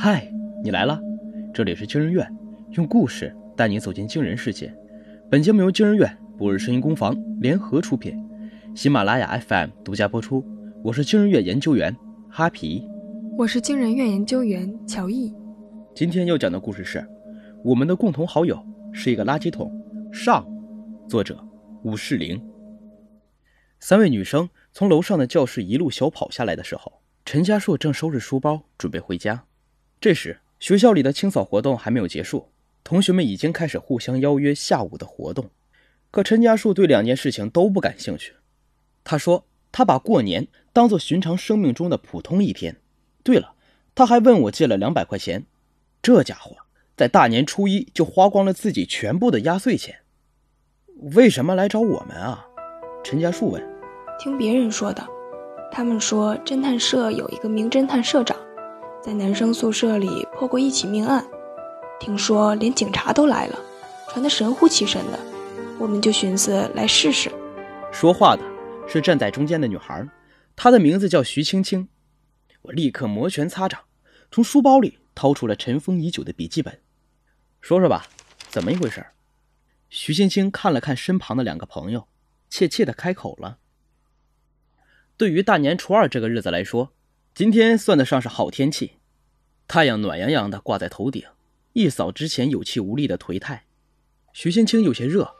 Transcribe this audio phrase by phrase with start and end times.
[0.00, 0.32] 嗨，
[0.62, 1.02] 你来了，
[1.52, 2.24] 这里是惊人院，
[2.70, 4.72] 用故事带你走进惊人世界。
[5.28, 8.16] 本节目由惊人院、博日声音工坊联合出品，
[8.76, 10.44] 喜马拉雅 FM 独家播出。
[10.84, 11.94] 我是惊人院研究员
[12.30, 12.88] 哈皮，
[13.36, 15.34] 我是惊人院研究员乔毅。
[15.96, 17.04] 今天要讲的故事是
[17.64, 19.68] 我们的共同好友是一个垃圾桶。
[20.12, 20.46] 上，
[21.08, 21.44] 作者
[21.82, 22.40] 武世玲。
[23.80, 29.42] 三位女生从楼上的教室一路小跑下来的时候，陈家硕正收拾书包准备回家。
[30.00, 32.50] 这时，学校里的清扫活动还没有结束，
[32.84, 35.50] 同学们已经开始互相邀约下午的活动。
[36.12, 38.34] 可陈家树对两件事情都不感兴趣。
[39.02, 42.76] 他说：“他把过年当做寻常生命中的普通一天。”
[43.24, 43.54] 对了，
[43.96, 45.44] 他还问我借了两百块钱。
[46.00, 46.56] 这家伙
[46.96, 49.96] 在大年初一就花光了自己全部的压岁钱。
[51.12, 52.46] 为什么来找我们啊？
[53.02, 53.60] 陈家树问。
[54.20, 55.04] 听别人说的，
[55.72, 58.37] 他们说侦探社有一个名侦探社长。
[59.08, 61.26] 在男生宿舍里破过一起命案，
[61.98, 63.58] 听说连警察都来了，
[64.10, 65.18] 传得神乎其神的，
[65.78, 67.32] 我们就寻思来试试。
[67.90, 68.42] 说话的
[68.86, 70.06] 是站在中间的女孩，
[70.54, 71.88] 她的名字叫徐青青。
[72.60, 73.80] 我立刻摩拳擦掌，
[74.30, 76.78] 从书包里掏出了尘封已久的笔记本，
[77.62, 78.04] 说说吧，
[78.50, 79.06] 怎么一回事？
[79.88, 82.06] 徐青青看了看身旁的两个朋友，
[82.50, 83.56] 怯怯地开口了
[85.16, 86.92] ：“对于大年初二这个日子来说。”
[87.34, 88.94] 今天算得上是好天气，
[89.68, 91.22] 太阳暖洋洋的挂在头顶，
[91.74, 93.64] 一扫之前有气无力的颓态。
[94.32, 95.30] 徐青青有些热，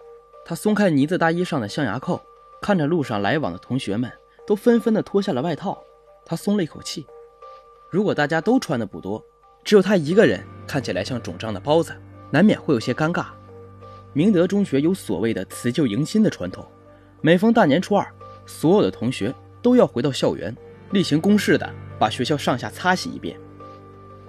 [0.44, 2.20] 她松开呢子大衣上的象牙扣，
[2.60, 4.12] 看着路上来往的同学们
[4.46, 5.82] 都纷纷的脱下了外套，
[6.26, 7.06] 她松了一口气。
[7.90, 9.24] 如果大家都穿的不多，
[9.64, 11.96] 只有她一个人看起来像肿胀的包子，
[12.30, 13.28] 难免会有些尴尬。
[14.12, 16.62] 明德中学有所谓的辞旧迎新的传统，
[17.22, 18.06] 每逢大年初二，
[18.44, 20.54] 所有的同学都要回到校园，
[20.90, 21.66] 例行公事的。
[21.98, 23.36] 把学校上下擦洗一遍。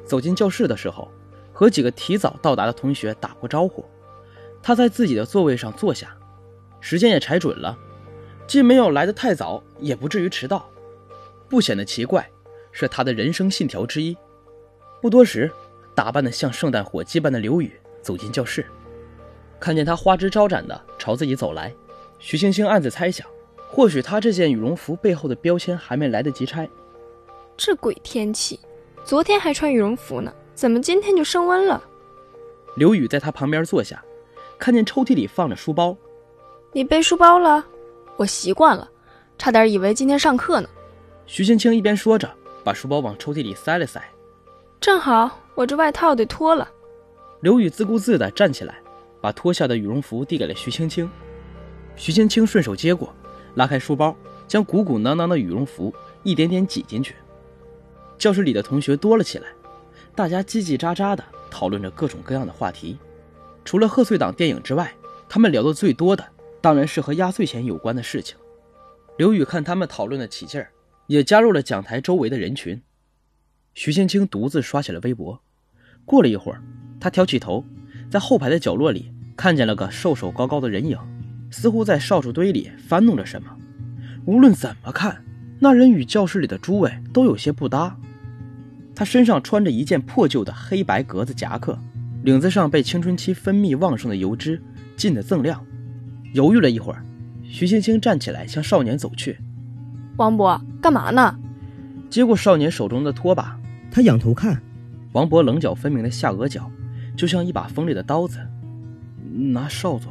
[0.10, 1.08] 走进教室的时候，
[1.54, 3.86] 和几个提早到达的同学打过招呼。
[4.60, 6.18] 他在自己的座位上坐下，
[6.82, 7.78] 时间也踩准了，
[8.48, 10.68] 既没有来得太早，也不至于迟到，
[11.48, 12.28] 不显得奇怪，
[12.72, 14.18] 是他的人生信条之一。
[15.00, 15.52] 不多时，
[15.94, 18.66] 打扮得像圣诞火鸡般的刘宇走进教室，
[19.60, 21.72] 看见他花枝招展的朝自己走来，
[22.18, 23.28] 徐星星暗自猜想，
[23.70, 26.68] 或许他这件羽绒服背后的标签还没来得及拆。
[27.56, 28.60] 这鬼天气，
[29.10, 31.84] 昨天还穿羽绒服呢，怎么今天就升温了？
[32.76, 34.00] 刘宇在他旁边坐下，
[34.60, 35.98] 看见抽屉里放着书包。
[36.74, 37.66] 你背书包了？
[38.18, 38.88] 我习惯了，
[39.36, 40.70] 差点以为今天上课呢。
[41.26, 42.32] 徐青青一边说着，
[42.64, 44.00] 把书包往抽屉里塞了塞。
[44.80, 46.70] 正好，我这外套得脱了。
[47.42, 48.76] 刘宇自顾自地站起来，
[49.20, 51.10] 把脱下的羽绒服递给了徐青青。
[51.96, 53.12] 徐青青顺手接过，
[53.56, 54.16] 拉开书包，
[54.48, 55.92] 将鼓鼓囊囊的羽绒服
[56.22, 57.16] 一点点挤进去。
[58.20, 59.48] 教室里的同学多了起来，
[60.14, 62.98] 大家叽叽喳喳地讨论着各种各样的话题。
[63.64, 64.94] 除了贺岁档电影之外，
[65.30, 66.26] 他们聊得最多的
[66.60, 68.38] 当然是和压岁钱有关的事情。
[69.18, 70.70] 刘宇看他们讨论的起劲儿，
[71.08, 72.82] 也加入了讲台周围的人群。
[73.74, 75.42] 徐青青独自刷起了微博。
[76.04, 76.62] 过了一会儿，
[77.00, 77.64] 他挑起头，
[78.12, 80.98] 在后排的角落里看见了个瘦瘦高高的人影，
[81.52, 83.56] 似乎在扫帚堆里翻弄着什么。
[84.26, 85.24] 无论怎么看，
[85.60, 87.96] 那人与教室里的诸位都有些不搭。
[89.00, 91.80] 他身上穿着一件破旧的黑白格子夹克，
[92.24, 94.62] 领子上被青春期分泌旺盛的油脂
[94.98, 95.66] 浸得锃亮。
[96.34, 97.02] 犹豫了一会儿，
[97.42, 99.40] 徐青青站起来向少年走去。
[100.18, 101.34] 王博，干嘛呢？
[102.10, 103.58] 接过少年手中的拖把，
[103.90, 104.62] 他仰头看，
[105.14, 106.70] 王博棱角分明的下颚角，
[107.16, 108.40] 就像一把锋利的刀子。
[109.32, 110.10] 拿扫帚。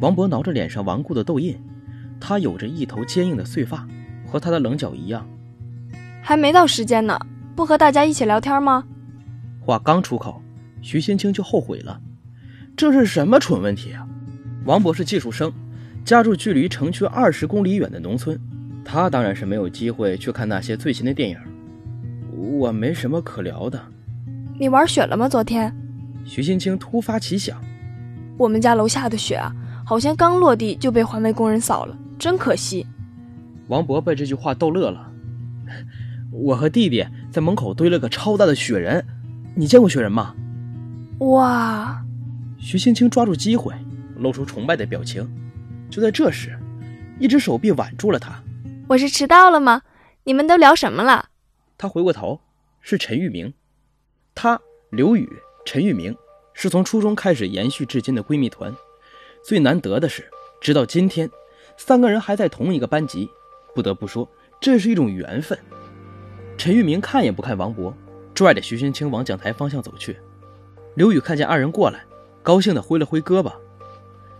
[0.00, 1.56] 王博挠着脸上顽固的痘印，
[2.18, 3.86] 他有着一头坚硬的碎发，
[4.26, 5.24] 和他的棱角一样。
[6.20, 7.16] 还没到时间呢。
[7.58, 8.84] 不和大家一起聊天吗？
[9.58, 10.40] 话刚出口，
[10.80, 12.00] 徐青青就后悔了。
[12.76, 14.06] 这是什么蠢问题啊！
[14.64, 15.52] 王博是技术生，
[16.04, 18.40] 家住距离城区二十公里远的农村，
[18.84, 21.36] 他当然是没有机会去看那些最新的电影。
[22.30, 23.82] 我没什么可聊的。
[24.56, 25.28] 你玩雪了吗？
[25.28, 25.74] 昨天？
[26.24, 27.60] 徐青青突发奇想。
[28.36, 29.52] 我们家楼下的雪啊，
[29.84, 32.86] 好像刚落地就被环卫工人扫了，真可惜。
[33.66, 35.10] 王博被这句话逗乐了。
[36.30, 39.04] 我和弟弟在门口堆了个超大的雪人，
[39.54, 40.34] 你见过雪人吗？
[41.20, 42.04] 哇！
[42.58, 43.74] 徐青青抓住机会，
[44.16, 45.28] 露出崇拜的表情。
[45.90, 46.58] 就在这时，
[47.18, 48.42] 一只手臂挽住了他。
[48.88, 49.82] 我是迟到了吗？
[50.24, 51.30] 你们都聊什么了？
[51.78, 52.40] 他回过头，
[52.80, 53.54] 是陈玉明。
[54.34, 54.60] 他
[54.90, 55.28] 刘宇、
[55.64, 56.14] 陈玉明
[56.52, 58.74] 是从初中开始延续至今的闺蜜团。
[59.42, 60.28] 最难得的是，
[60.60, 61.30] 直到今天，
[61.76, 63.28] 三个人还在同一个班级。
[63.74, 64.28] 不得不说，
[64.60, 65.58] 这是一种缘分。
[66.58, 67.94] 陈玉明看也不看王博，
[68.34, 70.18] 拽着徐青青往讲台方向走去。
[70.96, 72.04] 刘宇看见二人过来，
[72.42, 73.52] 高兴地挥了挥胳膊。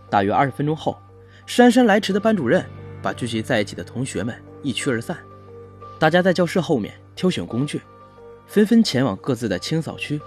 [0.09, 0.99] 大约二十分钟后，
[1.47, 2.65] 姗姗来迟的班主任
[3.01, 5.17] 把聚集在一起的同学们一驱而散。
[5.97, 7.81] 大家在教室后面挑选工具，
[8.47, 10.19] 纷纷前往各自的清扫区。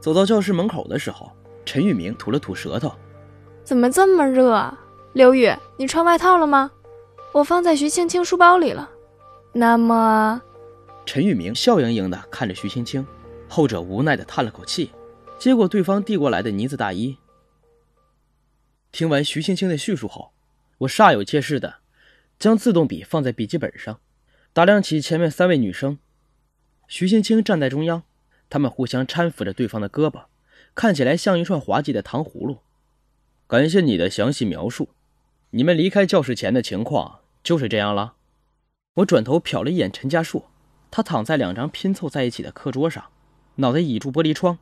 [0.00, 1.32] 走到教室门口的时候，
[1.64, 2.92] 陈玉明吐了吐舌头
[3.64, 4.74] ：“怎么这么热？”
[5.14, 6.70] 刘宇，你穿外套了吗？
[7.32, 8.90] 我放在徐青青书包里了。
[9.52, 10.40] 那么，
[11.08, 13.06] 陈玉明笑盈盈地看着徐青青，
[13.48, 14.90] 后者无奈地叹了口气，
[15.38, 17.16] 接过对方递过来的呢子大衣。
[18.92, 20.32] 听完徐青青的叙述后，
[20.76, 21.76] 我煞有介事地
[22.38, 24.00] 将自动笔放在笔记本上，
[24.52, 25.98] 打量起前面三位女生。
[26.88, 28.02] 徐青青站在中央，
[28.50, 30.26] 她们互相搀扶着对方的胳膊，
[30.74, 32.58] 看起来像一串滑稽的糖葫芦。
[33.46, 34.90] 感谢你的详细描述。
[35.52, 38.16] 你们离开教室前的情况就是这样了。
[38.96, 40.44] 我转头瞟了一眼陈家树，
[40.90, 43.04] 他躺在两张拼凑在一起的课桌上，
[43.56, 44.58] 脑袋倚住玻璃窗，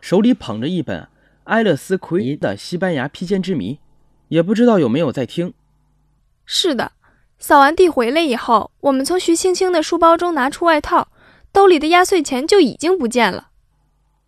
[0.00, 1.08] 手里捧着一本
[1.44, 3.74] 埃勒斯·奎尼的《西班牙披肩之谜》，
[4.28, 5.54] 也不知道有没有在听。
[6.44, 6.92] 是的，
[7.38, 11.08] 扫完地回来以后，我们从徐青青的书包中拿出外套，
[11.52, 13.50] 兜里的压岁钱就已经不见了。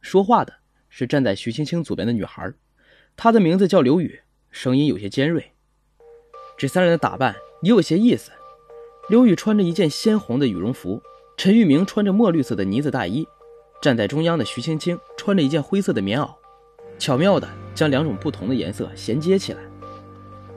[0.01, 0.55] 说话的
[0.89, 2.53] 是站在徐青青左边的女孩，
[3.17, 4.21] 她的名字叫刘宇，
[4.51, 5.53] 声音有些尖锐。
[6.57, 8.31] 这三人的打扮也有些意思。
[9.09, 11.03] 刘宇穿着一件鲜红的羽绒服，
[11.41, 13.27] 陈玉明穿着墨绿色的呢子大衣，
[13.81, 16.29] 站在中央的徐青青穿着一件灰色的棉袄，
[16.99, 19.61] 巧妙的将两种不同的颜色衔接起来。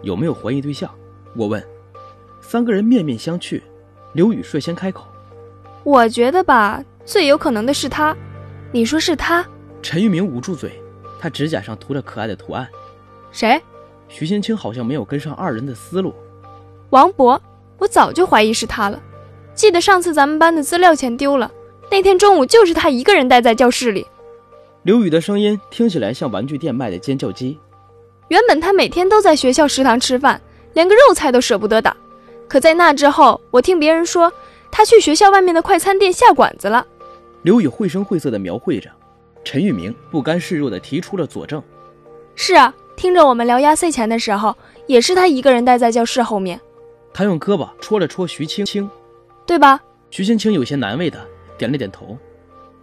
[0.01, 0.93] 有没有怀疑对象？
[1.37, 1.65] 我问。
[2.41, 3.61] 三个人面面相觑。
[4.11, 5.05] 刘宇率先开口
[5.85, 8.13] ：“我觉得吧，最有可能的是他。
[8.73, 9.47] 你说是他？”
[9.81, 10.81] 陈玉明捂住嘴，
[11.17, 12.67] 他指甲上涂着可爱的图案。
[13.31, 13.57] 谁？
[14.09, 16.13] 徐青青好像没有跟上二人的思路。
[16.89, 17.41] 王博，
[17.77, 19.01] 我早就怀疑是他了。
[19.55, 21.51] 记得上次咱们班的资料钱丢了，
[21.91, 24.05] 那天中午就是他一个人待在教室里。
[24.83, 27.57] 刘宇的声音听起来像玩具店卖的尖叫鸡。
[28.29, 30.41] 原本他每天都在学校食堂吃饭，
[30.73, 31.95] 连个肉菜都舍不得打。
[32.47, 34.31] 可在那之后，我听别人说
[34.71, 36.85] 他去学校外面的快餐店下馆子了。
[37.43, 38.89] 刘宇绘声绘色地描绘着，
[39.43, 41.61] 陈玉明不甘示弱地提出了佐证：
[42.35, 42.73] 是啊。
[42.95, 44.55] 听着我们聊压岁钱的时候，
[44.85, 46.61] 也是他一个人待在教室后面。
[47.11, 48.87] 他用胳膊戳了戳徐青青，
[49.45, 49.79] 对吧？
[50.09, 51.19] 徐青青有些难为的
[51.57, 52.17] 点了点头。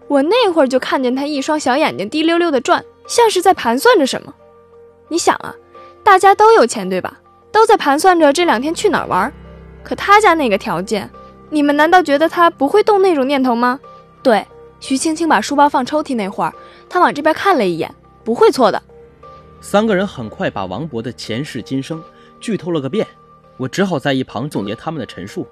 [0.08, 4.34] 我那会儿就看见他一双小眼睛滴溜溜的转，像是在盘算着什么。
[5.08, 5.54] 你想啊，
[6.02, 7.20] 大家都有钱对吧？
[7.52, 9.32] 都在盘算着这两天去哪儿玩。
[9.82, 11.08] 可他家那个条件，
[11.48, 13.78] 你们难道觉得他不会动那种念头吗？
[14.22, 14.46] 对，
[14.80, 16.52] 徐青青把书包放抽屉那会儿，
[16.88, 17.92] 他往这边看了一眼，
[18.22, 18.82] 不会错的。
[19.60, 22.02] 三个人很快把王博的前世今生
[22.40, 23.06] 剧透了个遍，
[23.56, 25.46] 我只好在一旁总结他们的陈述。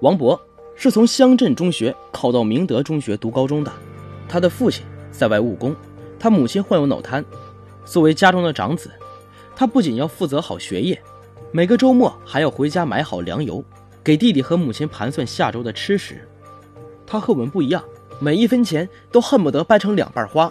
[0.00, 0.40] 王博
[0.74, 3.70] 是从乡镇中学考到明德中学读高中的，
[4.26, 5.76] 他的父亲在外务工，
[6.18, 7.22] 他母亲患有脑瘫。
[7.84, 8.90] 作为家中的长子，
[9.54, 10.98] 他不仅要负责好学业，
[11.52, 13.62] 每个周末还要回家买好粮油，
[14.02, 16.26] 给弟弟和母亲盘算下周的吃食。
[17.06, 17.84] 他和我们不一样，
[18.18, 20.50] 每一分钱都恨不得掰成两半花。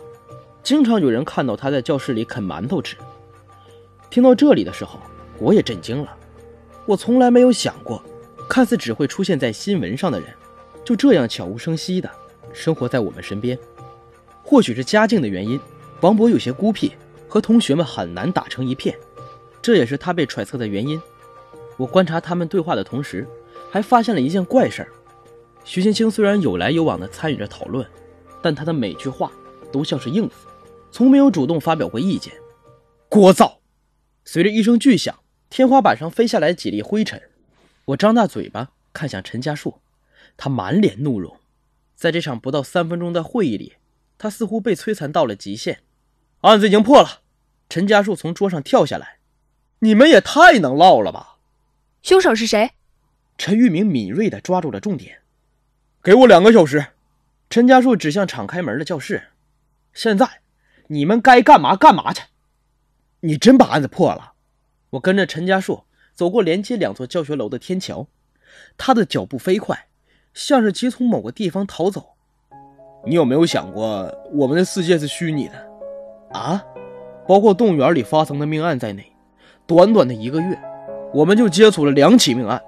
[0.62, 2.96] 经常有人看到他在教室里啃馒头吃。
[4.12, 5.00] 听到这里的时候，
[5.40, 6.16] 我也震惊了。
[6.86, 8.04] 我从来没有想过，
[8.50, 10.30] 看似只会出现在新闻上的人，
[10.84, 12.10] 就这样悄无声息的
[12.52, 13.58] 生活在我们身边。
[14.44, 15.60] 或许是家境的原因，
[16.02, 16.94] 王博有些孤僻，
[17.28, 18.98] 和同学们很难打成一片，
[19.62, 21.00] 这也是他被揣测的原因。
[21.78, 23.26] 我观察他们对话的同时，
[23.70, 24.90] 还发现了一件怪事儿：
[25.64, 27.86] 徐青青虽然有来有往的参与着讨论，
[28.42, 29.32] 但她的每句话
[29.72, 30.50] 都像是应付。
[30.92, 32.34] 从没有主动发表过意见，
[33.12, 33.58] 聒噪。
[34.26, 35.16] 随着一声巨响，
[35.52, 37.22] 天花板上飞下来几粒灰尘。
[37.90, 39.80] 我张大嘴巴看向陈家树，
[40.38, 41.40] 他满脸怒容。
[41.96, 43.78] 在这场不到三分钟的会议里，
[44.18, 45.82] 他似乎被摧残到了极限。
[46.42, 47.22] 案子已经破了。
[47.68, 49.18] 陈家树从桌上跳下来。
[49.80, 51.38] 你们也太能唠了吧！
[52.02, 52.72] 凶手是谁？
[53.38, 55.22] 陈玉明敏锐地抓住了重点。
[56.04, 56.88] 给我两个小时。
[57.50, 59.30] 陈家树指向敞开门的教室。
[59.94, 60.42] 现在。
[60.92, 62.24] 你们该干嘛干嘛去！
[63.20, 64.34] 你真把案子破了。
[64.92, 65.86] 我跟着陈家树
[66.20, 68.06] 走过连接两座教学楼的天桥，
[68.78, 69.86] 他的脚步飞快，
[70.34, 72.08] 像是急从某个地方逃走。
[73.06, 75.54] 你有没有想过，我们的世界是虚拟的？
[76.38, 76.62] 啊，
[77.26, 79.10] 包括动物园里发生的命案在内，
[79.66, 80.60] 短短的一个月，
[81.14, 82.62] 我们就接触了两起命案。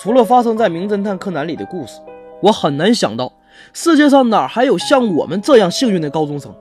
[0.00, 2.00] 除了发生在《名侦探柯南》里的故事，
[2.40, 3.30] 我很难想到
[3.74, 6.56] 世界上哪还有像我们这样幸运的高中生。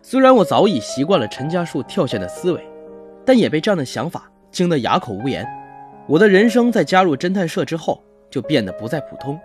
[0.00, 2.66] 虽然我早已习惯了陈家树跳线的思维，
[3.26, 5.44] 但也被这样的想法惊得哑口无言。
[6.06, 9.40] 我的人生在加入侦探社之后就变得不再普通，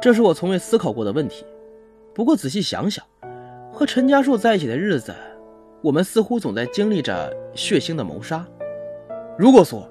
[0.00, 1.46] 这是我从未思考过的问题。
[2.14, 3.04] 不过仔细想想，
[3.72, 5.14] 和陈家树在一起的日子，
[5.82, 8.44] 我们似乎总在经历着血腥的谋杀。
[9.38, 9.88] 如果说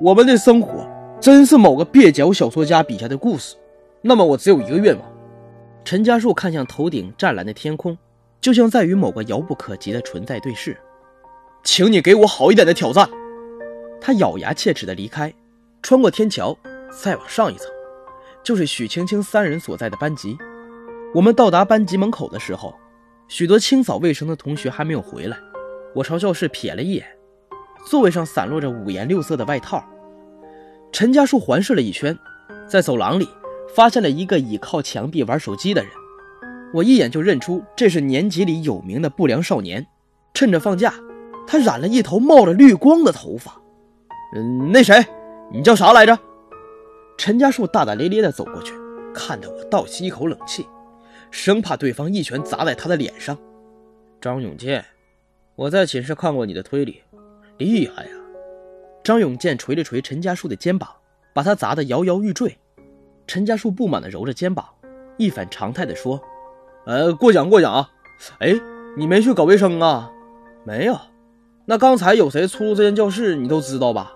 [0.00, 0.86] 我们的生活
[1.20, 3.56] 真是某个蹩脚小说家笔下的故事，
[4.02, 5.04] 那么我只有一个愿望。
[5.84, 7.96] 陈家树看向头顶湛蓝的天空，
[8.40, 10.76] 就像在与某个遥不可及的存在对视。
[11.62, 13.08] 请你给我好一点的挑战。
[14.00, 15.32] 他咬牙切齿地离开，
[15.82, 16.56] 穿过天桥，
[16.90, 17.68] 再往上一层，
[18.42, 20.36] 就是许青青三人所在的班级。
[21.14, 22.74] 我们到达班级门口的时候，
[23.28, 25.36] 许多清扫卫生的同学还没有回来。
[25.94, 27.06] 我朝教室瞥了一眼，
[27.86, 29.84] 座位上散落着五颜六色的外套。
[30.92, 32.16] 陈家树环视了一圈，
[32.68, 33.28] 在走廊里
[33.74, 35.90] 发现了一个倚靠墙壁玩手机的人。
[36.72, 39.86] 我一眼就认出这是年级里有名的不良少年。
[40.34, 40.94] 趁着放假，
[41.46, 43.60] 他染了一头冒着绿光的头发。
[44.34, 45.04] 嗯，那谁，
[45.50, 46.18] 你叫啥来着？
[47.16, 48.74] 陈家树大大咧咧地走过去，
[49.14, 50.66] 看得我倒吸一口冷气，
[51.30, 53.36] 生怕对方一拳砸在他的脸上。
[54.20, 54.84] 张永健，
[55.56, 57.02] 我在寝室看过你的推理，
[57.56, 58.10] 厉害呀！
[59.02, 60.88] 张永健捶了捶陈家树的肩膀，
[61.34, 62.56] 把他砸得摇摇欲坠。
[63.26, 64.64] 陈家树不满地揉着肩膀，
[65.16, 66.20] 一反常态地说
[66.84, 67.90] ：“呃，过奖过奖啊。
[68.40, 68.54] 哎，
[68.96, 70.12] 你没去搞卫生啊？
[70.64, 70.98] 没有。
[71.64, 74.12] 那刚才有谁出入这间教室，你都知道吧？”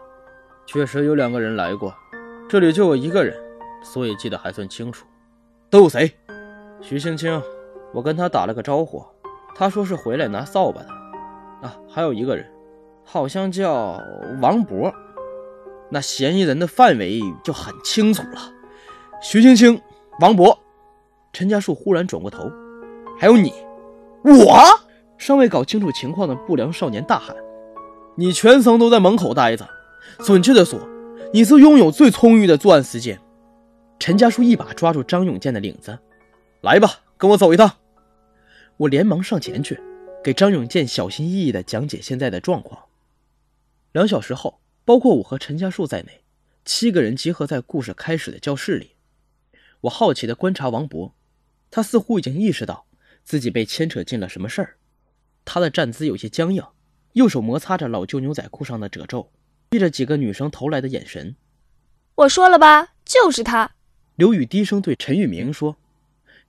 [0.67, 1.95] 确实有两个人来过，
[2.49, 3.37] 这里就我一个人，
[3.83, 5.07] 所以记得还算清楚。
[5.69, 6.13] 都有谁？
[6.81, 7.43] 徐青青，
[7.93, 9.05] 我跟他打了个招呼，
[9.55, 10.89] 他说是回来拿扫把的。
[11.63, 12.45] 啊，还有一个人，
[13.05, 14.01] 好像叫
[14.41, 14.93] 王博。
[15.91, 18.41] 那嫌疑人的范围就很清楚了。
[19.21, 19.81] 徐青青、
[20.21, 20.59] 王博。
[21.33, 22.51] 陈家树忽然转过头，
[23.19, 23.53] 还有你，
[24.25, 24.59] 我。
[25.17, 27.35] 尚未搞清楚情况的不良少年大喊
[28.17, 29.67] ：“你全程都在门口待着。”
[30.19, 30.81] 准确的说，
[31.33, 33.19] 你是拥有最充裕的作案时间。
[33.99, 35.99] 陈家树一把抓住张永健的领子，
[36.61, 37.79] 来吧，跟我走一趟。
[38.79, 39.81] 我连忙上前去，
[40.25, 42.87] 给张永健小心翼翼地讲解现在的状况。
[43.93, 46.23] 两小时后，包括我和陈家树在内，
[46.65, 48.97] 七个人集合在故事开始的教室里。
[49.83, 51.15] 我好奇地观察王博，
[51.71, 52.87] 他似乎已经意识到
[53.23, 54.77] 自己被牵扯进了什么事儿。
[55.45, 56.65] 他的站姿有些僵硬，
[57.13, 59.31] 右手摩擦着老旧牛仔裤上的褶皱。
[59.73, 61.35] 避着几个女生投来的眼神，
[62.17, 63.71] 我说了吧，就是他。
[64.17, 65.79] 刘宇低声对陈玉明说。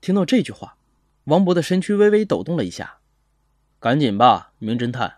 [0.02, 0.76] 听到这句话，
[1.24, 2.98] 王博的身躯微微抖动了一下。
[3.80, 5.14] 赶紧吧，名侦探。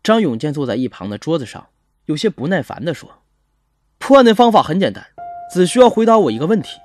[0.00, 1.66] 张永健坐在一旁的桌子上，
[2.04, 3.22] 有些不耐烦地说
[3.98, 5.04] ：“破案的方法很简单，
[5.52, 6.78] 只需要回答我一个问题。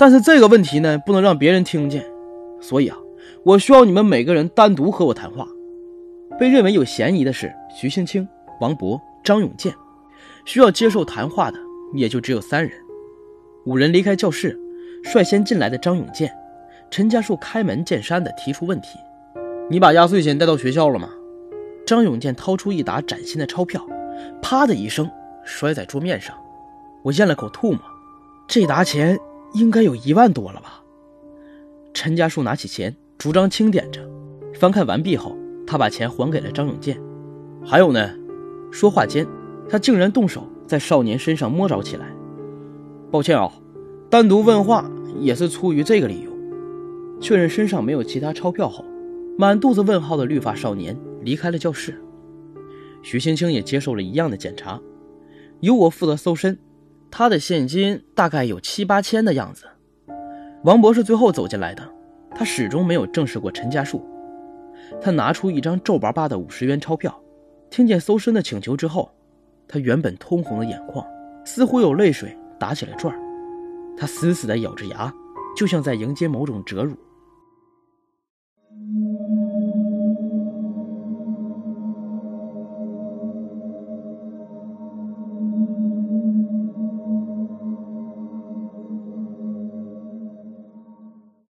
[0.00, 2.04] 但是这个问题呢，不能让别人听见。
[2.60, 2.98] 所以啊，
[3.44, 5.46] 我需要你们每个人单独和我谈话。
[6.40, 8.28] 被认为有嫌疑的是徐青青、
[8.60, 9.72] 王博、张永健。”
[10.44, 11.58] 需要接受谈话的
[11.92, 12.72] 也就只有三人，
[13.64, 14.58] 五人离开教室，
[15.04, 16.32] 率先进来的张永健、
[16.90, 18.98] 陈家树开门见山地提出问题
[19.70, 21.08] ：“你把压岁钱带到学校了吗？”
[21.86, 23.86] 张永健掏出一沓崭新的钞票，
[24.40, 25.10] 啪的一声
[25.44, 26.34] 摔在桌面上，
[27.02, 27.80] 我咽了口唾沫，
[28.46, 29.18] 这沓钱
[29.52, 30.80] 应该有一万多了吧？
[31.92, 34.00] 陈家树拿起钱，逐张清点着，
[34.54, 36.98] 翻看完毕后，他把钱还给了张永健。
[37.64, 38.10] 还有呢？
[38.70, 39.26] 说话间。
[39.68, 42.06] 他竟然动手在少年身上摸着起来。
[43.10, 43.52] 抱歉啊，
[44.08, 44.90] 单独问话
[45.20, 46.30] 也是出于这个理由。
[47.20, 48.84] 确认身上没有其他钞票后，
[49.38, 52.02] 满肚子问号的绿发少年离开了教室。
[53.02, 54.80] 徐青青也接受了一样的检查，
[55.60, 56.58] 由我负责搜身。
[57.10, 59.66] 他的现金大概有七八千的样子。
[60.64, 61.86] 王博是最后走进来的，
[62.34, 64.04] 他始终没有正视过陈家树。
[65.00, 67.22] 他拿出一张皱巴巴的五十元钞票，
[67.70, 69.10] 听见搜身的请求之后。
[69.72, 71.02] 他原本通红的眼眶
[71.46, 73.18] 似乎有泪水打起了转
[73.96, 75.10] 他死死的咬着牙
[75.56, 76.94] 就像在迎接某种折辱。